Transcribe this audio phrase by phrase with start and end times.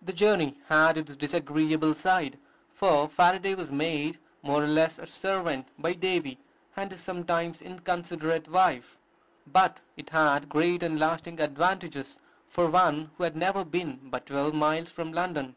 [0.00, 2.38] The journey had its disagreeable side;
[2.72, 6.38] for Faraday was made more or less a servant by Davy
[6.74, 8.96] and his sometimes inconsiderate wife;
[9.46, 12.18] but it had great and lasting advantages
[12.48, 15.56] for one who had never been but twelve miles from London.